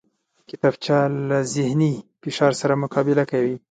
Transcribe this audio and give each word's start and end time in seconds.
کتابچه 0.49 0.97
له 1.29 1.37
ذهني 1.55 1.93
فشار 2.23 2.51
سره 2.61 2.73
مقابله 2.83 3.23
کوي 3.31 3.55